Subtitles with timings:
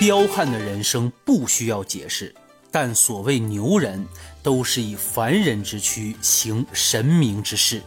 [0.00, 2.32] 彪悍的人生不需要解释，
[2.70, 4.06] 但所谓牛人，
[4.44, 7.82] 都是以凡人之躯行神明之事。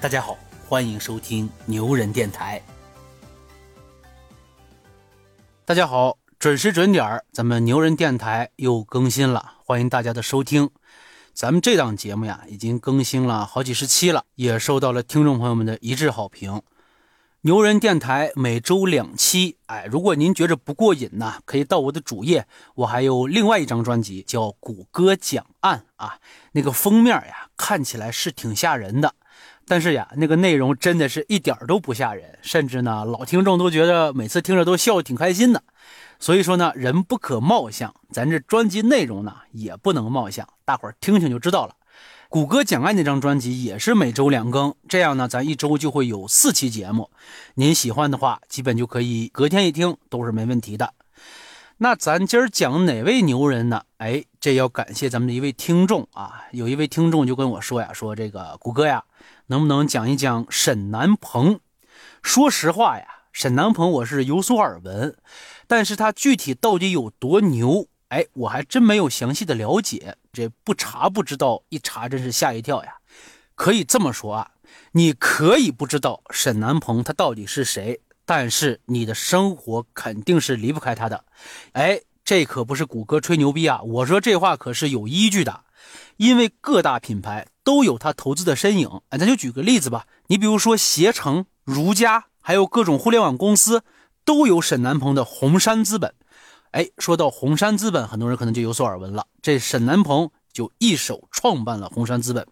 [0.00, 2.62] 大家好，欢迎收听牛人电台。
[5.64, 10.70] 大家好，准时准点儿，咱们牛人电台又更新了，欢迎大家的收听。
[11.34, 16.62] 咱们这档节目呀，已经更新了好几十期了，也受到了听众朋友们的一致好评。
[17.46, 22.44] 牛人电台每周两期，哎，如果您觉着不过瘾呢，可以到我的主页，
[22.74, 26.18] 我还有另外一张专辑叫《谷歌讲案》啊，
[26.50, 29.14] 那个封面呀，看起来是挺吓人的，
[29.64, 35.62] 但是呀，那个内容真的是一点都不吓人，甚至呢，老听众都觉得每次听着都笑得挺开心的。
[36.18, 41.75] 所以说呢，人不可貌相，咱这专辑内容呢也不能貌相，大伙儿听听就知道了。
[42.28, 47.08] 谷歌讲爱那张专辑也是每周两更，这样呢，咱一周就会有四期节目。
[47.54, 50.92] 您喜欢的话，基本就可以隔天一听，都是没问题的。
[51.78, 53.82] 那咱今儿讲哪位牛人呢？
[53.98, 59.04] 哎，这要感谢咱们的一位听众啊，有一位听众就跟我说呀，说这个谷歌呀，
[59.46, 61.60] 能不能讲一讲沈南鹏？
[62.22, 65.16] 说实话呀，沈南鹏我是有所耳闻，
[65.68, 67.86] 但是他具体到底有多牛？
[68.16, 72.94] 哎，我还真没有详细的了解，这不查不知道，一查真是吓一跳呀。
[73.54, 74.52] 可以这么说啊，
[74.92, 81.26] 你可以不知道沈南鹏他到底是谁，但是你的生活肯定是离不开他的。
[81.72, 85.64] 哎，这可不是谷歌吹牛逼啊，我说这话可是有依据的，
[86.16, 89.02] 因为各大品牌都有他投资的身影。
[89.10, 93.84] 哎，咱就举个例子吧，你比如说携程、如家，还有各种互联网公司，
[94.24, 96.14] 都有沈南鹏的红杉资本。
[96.76, 99.26] 哎，说到红杉资本，很多人可能就有所耳闻了。
[99.40, 102.46] 这沈南鹏就一手创办了红杉资本。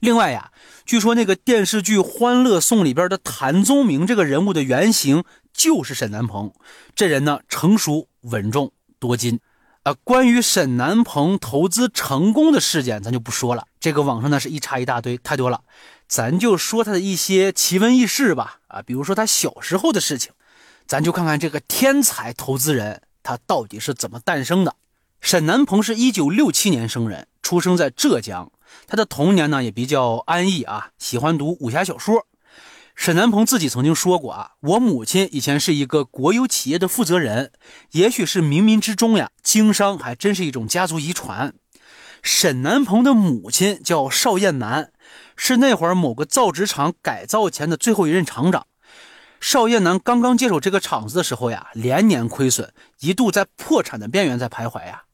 [0.00, 0.50] 另外呀，
[0.84, 5.22] 据说那个电视剧《欢乐颂》里边的谭宗明这个人物的原型
[5.54, 6.52] 就是沈南鹏。
[6.96, 9.38] 这人呢，成熟稳重多金。
[9.84, 13.68] 啊，关于沈南鹏投资成功的事件，咱就不说了。
[13.78, 15.62] 这个网上呢是一查一大堆，太多了。
[16.08, 18.58] 咱就说他的一些奇闻异事吧。
[18.66, 20.32] 啊，比如说他小时候的事情，
[20.88, 23.02] 咱就看看这个天才投资人。
[23.22, 24.76] 他到底是怎么诞生的？
[25.20, 28.50] 沈南鹏是一九六七年生人，出生在浙江。
[28.86, 32.26] 他的童年呢也比较安逸啊，喜欢读武侠小说。
[32.94, 37.52] 沈南鹏自己曾经说过啊，我母亲以前是一个国有企业的负责人，
[37.92, 41.54] 也许是冥冥之中呀，经商还真是一种家族遗传。
[42.22, 44.92] 沈南鹏的母亲叫邵艳楠，
[45.36, 48.66] 是那会儿某个造纸厂改造前的最后一任厂长。
[49.40, 55.04] 邵燕南刚刚接手这个厂子的时候呀，连年亏损，一度在破产的边缘在徘徊呀。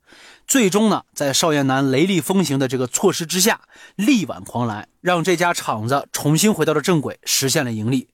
[0.48, 3.62] 最终呢，在邵燕南雷厉风行的这个措施之下，
[3.94, 8.08] 力挽狂澜，让这家厂子重新回到了正轨，实现了盈利。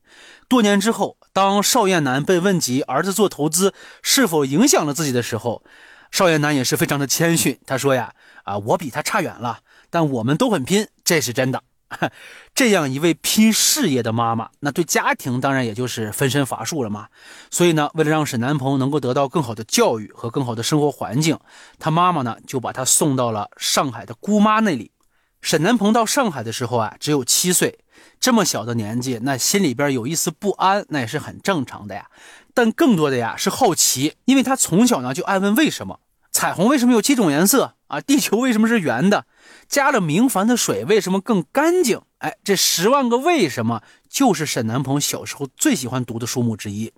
[0.49, 5.63] 多年之后，当邵燕南被问及儿子做投资是否影响了自己的时候，
[6.11, 11.63] 邵燕南也是非常的谦逊，他说呀：“啊，我比他差远了，但我们都很拼，这是真的。”
[12.55, 17.09] 这样一位拼事业的妈妈，那对家庭当然也就是分身乏术了嘛。
[17.51, 21.39] 所以呢，为了让沈南鹏能够得到更好的教育和更好的生活环境，
[21.79, 24.93] 他妈妈呢就把他送到了上海的姑妈那里。
[25.41, 27.81] 沈南鹏到上海的时候啊，只有七岁，
[28.21, 32.07] 这么小的年纪，那心里边有一丝不安，那也是很正常的呀。
[32.55, 35.99] 但更多的呀是好奇，因为他从小呢就爱问为什么。
[36.43, 38.01] 彩虹为什么有七种颜色啊？
[38.01, 39.27] 地球为什么是圆的？
[39.69, 42.01] 加了明矾的水为什么更干净？
[42.19, 43.81] 哎，这十万个为什么
[44.11, 46.93] 就是沈南鹏小时候最喜欢读的书目之一。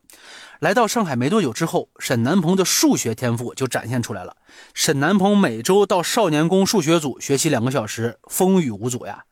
[0.61, 4.35] 来到上海没多久之后，沈南鹏的数学天赋就展现出来了。
[4.73, 9.25] 沈南鹏每周到少年宫数学组学习两个小时，风雨无阻呀。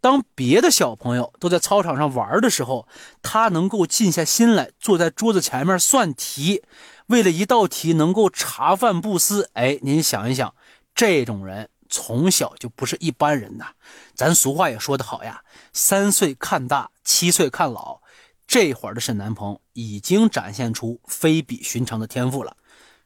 [0.00, 2.88] 当别的小朋友都在操场上玩的时候，
[3.20, 6.62] 他能够静下心来坐在桌子前面算题。
[7.08, 10.54] 为了一道题能够茶饭不思，哎，您想一想，
[10.94, 13.72] 这种人从小就不是一般人呐。
[14.14, 15.42] 咱俗话也说得好呀
[15.72, 18.00] ，“三岁看大，七岁看老”。
[18.46, 22.57] 这会儿的沈南鹏已经展现出非比寻常的天赋了。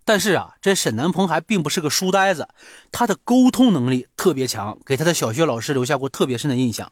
[0.05, 2.49] 但是啊，这沈南鹏还并不是个书呆子，
[2.91, 6.91] 他的沟通能力特别强，给他的小学老师留下过特别深的印象。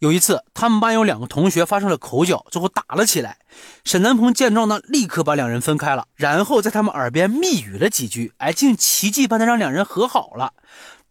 [0.00, 3.38] 有一次，他们班有两个同学发生了口角，最后打了起来。
[3.84, 10.52] 沈南鹏见状呢，立刻把两人分开了，然后在他们耳边密语了几句，哎，竟奇迹般的让两人和好了。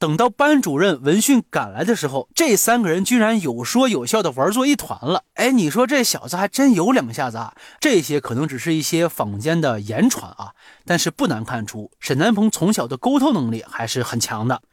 [0.01, 5.25] 等到班主任闻讯赶来的时候，这三个人居然有说有笑的玩作一团了。
[5.35, 7.53] 哎，你说这小子还真有两下子啊！
[7.79, 10.53] 这些可能只是一些坊间的言传啊，
[10.85, 14.63] 但是不难看出，沈南鹏从小的沟通能力还是很强的。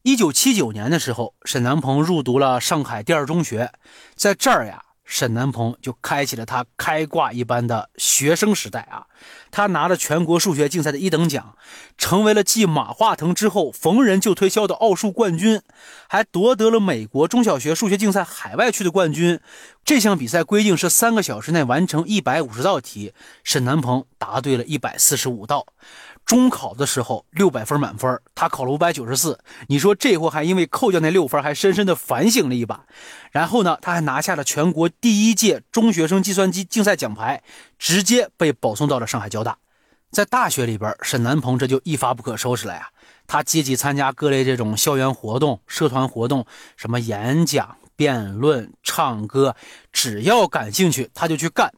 [0.00, 3.70] 一九七九年的时候，沈南鹏入读了上海第二中学，
[4.14, 9.06] 在这儿呀，沈南鹏就开启了他开挂一般的学生时代啊，
[9.50, 11.56] 他拿了全国数学竞赛的一等奖，
[11.98, 15.60] 成为了继马化腾之后逢人就推销的奥数冠军，
[16.08, 19.38] 还夺得了美国中小学数学竞赛海外区的冠军。
[19.84, 23.12] 这项比赛规定是三个小时内完成一百五十道题，
[23.42, 25.66] 沈南鹏答对了一百四十五道。
[26.24, 29.38] 中考的时候六百分满分，他考了五百九十四。
[29.68, 32.86] 你说这货还因为扣掉那六分，还深深的反省了一把。
[33.30, 37.42] 然后呢，他还拿下了全国第一届中学生计算机竞赛奖牌，
[37.78, 39.58] 直接被保送到了上海交大。
[40.10, 42.88] 在大学里边，沈南鹏这就一发不可收拾了呀。
[43.26, 49.56] 他积极参加各类这种校园活动、社团活动，什么演讲、辩论、唱歌，
[49.92, 51.72] 只要感兴趣他就去干。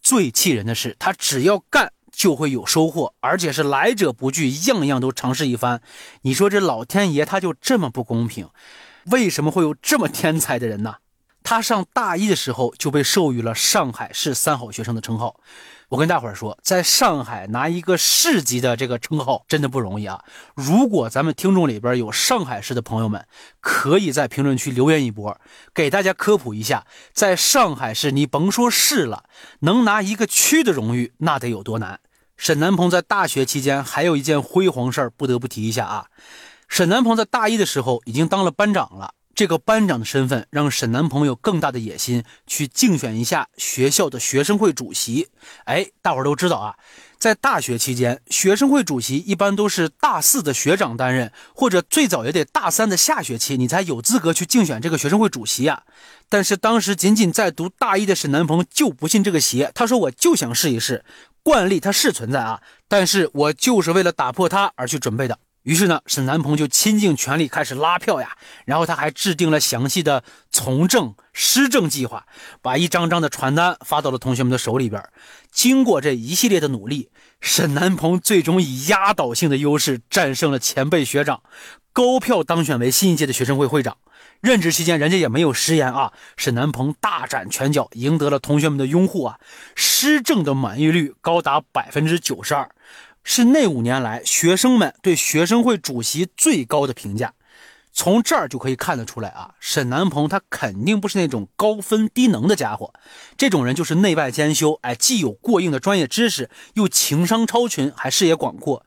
[0.00, 1.92] 最气人的是，他只要干。
[2.14, 5.82] 就会有收获，而且是来者不拒，样样都尝试一番。
[6.22, 8.48] 你说这老天爷他就这么不公平？
[9.06, 10.96] 为什么会有这么天才的人呢？
[11.44, 15.38] 他上大一的时候就被授予了上海市三好学生的称号。
[15.90, 20.24] 我跟大伙儿说，在上海拿一个市级的这个称号真的不容易啊！
[20.54, 23.26] 如果咱们听众里边有上海市的朋友们，
[23.60, 25.38] 可以在评论区留言一波，
[25.74, 29.24] 给大家科普一下，在上海市你甭说市了，
[29.60, 32.00] 能拿一个区的荣誉，那得有多难？
[32.38, 36.06] 沈南鹏在大学期间还有一件辉煌事儿，不得不提一下啊！
[36.66, 39.12] 沈南鹏在大一的时候已经当了班长了。
[39.34, 45.28] 这个班长的身份让沈南鹏有更大的野心，去竞选一下学校的学生会主席。
[45.64, 46.76] 哎，大伙儿都知道啊，
[47.18, 55.82] 在大学期间，学生会主席一般都是大四的学长担任，或者最早也得大三的下学期，你才有资格去竞选这个学生会主席啊。
[56.28, 61.04] 但是当时仅仅在读大一的沈南鹏就不信这个邪，他说：“我就想试一试，
[61.42, 72.26] 惯例它是存在啊，但是我就是为了打破它而去准备的。”于是呢，沈南鹏就倾尽全力开始拉票呀，然后他还制定了详细的从政施政计划，
[72.60, 75.02] 把一张张的传单发到了同学们的手里边。
[75.50, 77.08] 经过这一系列的努力，
[77.40, 81.42] 沈南鹏最终以压倒性的优势战胜了前辈学长，
[81.94, 83.96] 高票当选为新一届的学生会会长。
[84.42, 89.38] 任职期间，人家也没有食言啊，沈南鹏大展拳脚，赢得了同学们的拥护啊，
[89.74, 92.68] 施政的满意率高达百分之九十二。
[93.24, 97.32] 是那五年来学生们对学生会主席最高的评价，
[97.92, 102.92] 从这儿就可以看得出来啊，沈南鹏他肯定不是那种高分低能的家伙，
[103.38, 108.84] 这种人就是内外兼修，哎，既有过硬的专业知识，又情商超群，还视野广阔，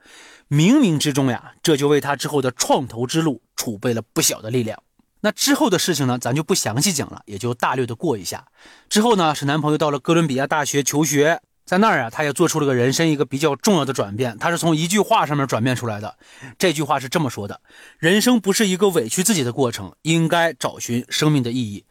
[0.49, 4.81] 冥冥之中呀，这就为他之后的创投之路储备了不小的力量。
[5.21, 8.45] 那之后的事情呢，咱就不详细讲了，也就大略的过一下。
[8.87, 11.41] 之后呢，沈南鹏又到了哥伦比亚大学求学。
[11.67, 14.37] 在那儿啊，他也做出了个人生一个比较重要的转变。
[14.37, 16.17] 他是从一句话上面转变出来的。
[16.57, 17.59] 这句话是这么说的：
[17.99, 21.83] 人生不是一个委屈自己的过程，应该找寻生命的意义。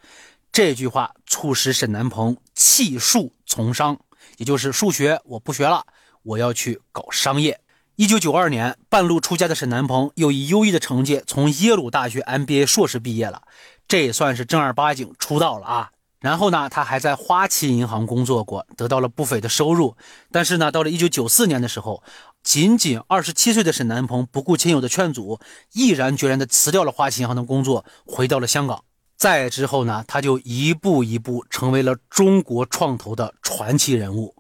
[0.51, 4.01] 这句话促使沈南鹏弃数从商，
[4.39, 5.85] 也就是数学我不学了，
[6.23, 7.61] 我要去搞商业。
[7.97, 13.43] 一九九二年，半路出家的沈南鹏又以优异的成绩从耶鲁大学 MBA 硕士毕业了，
[13.87, 15.91] 这也算是正儿八经出道了啊。
[16.21, 19.97] 然后呢，他还在花旗银行工作过，得到了不菲的收入。
[20.33, 22.03] 但是呢，到了一九九四年的时候，
[22.43, 25.39] 仅仅二十七岁的沈南鹏不顾亲友的劝阻，
[25.73, 28.83] 毅然决然地辞掉了花旗银行的工作，回到了香港。
[29.17, 34.35] 再之后呢，他就一步一步成为了中国创投的传奇人物。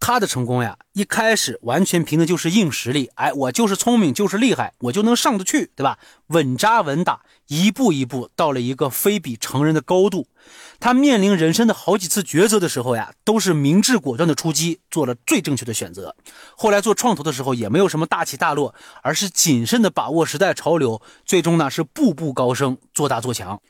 [0.00, 3.10] 他的成功呀，一开始完全凭的就是硬实力。
[3.16, 5.98] 哎，我就是聪明，就是厉害，我就能上得去，对吧？
[6.28, 10.28] 稳扎稳打，一步一步到了一个非比成人的高度。
[10.78, 16.14] 他面临人生的好几次抉择的时候呀，都是明智果断的出击，做了最正确的选择。
[16.56, 23.60] 后来做创投的时候，也没有什么大起大落，而是谨慎的把握时代潮流，最终呢是步步高升，做大做强。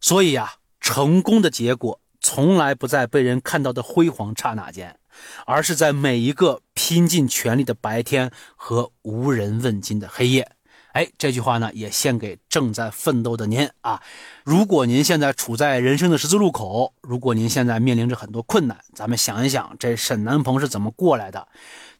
[0.00, 4.98] 所以呀，成功的结果从来不在被人看到的辉煌刹那间。
[5.44, 10.51] 而是在每一个拼尽全力的白天和无人问津的黑夜。
[10.92, 14.02] 哎，这句话呢，也献给正在奋斗的您啊！
[14.44, 21.48] 如果您现在处在人生的十字路口，如果您现在面临着很多困难，咱们想一想，这沈南鹏是怎么过来的？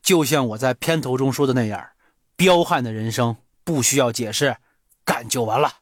[0.03, 1.89] 就像我在片头中说的那样，
[2.37, 4.57] 彪悍的人生不需要解释，
[5.05, 5.73] 干就完了。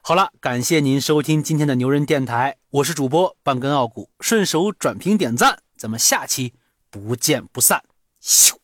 [0.00, 5.58] 好了，感谢您收听今天的牛人电台，我是主播半根傲骨，顺手转评点赞。
[5.76, 6.54] 咱们下期
[6.88, 7.82] 不见不散，
[8.22, 8.58] 咻。